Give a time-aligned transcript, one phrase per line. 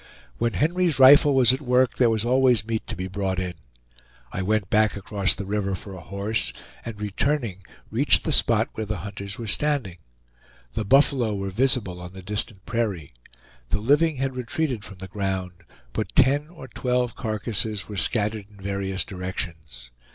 [0.39, 3.53] When Henry's rifle was at work there was always meat to be brought in.
[4.31, 6.51] I went back across the river for a horse,
[6.83, 9.97] and returning, reached the spot where the hunters were standing.
[10.73, 13.13] The buffalo were visible on the distant prairie.
[13.69, 15.51] The living had retreated from the ground,
[15.93, 19.91] but ten or twelve carcasses were scattered in various directions.